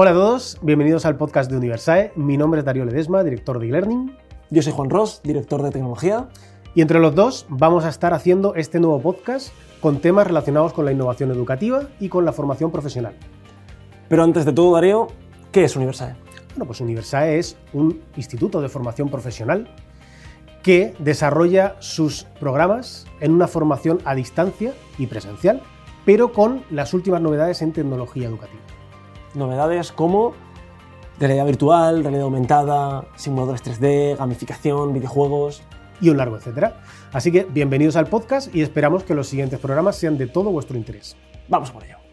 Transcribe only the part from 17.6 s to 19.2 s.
un instituto de formación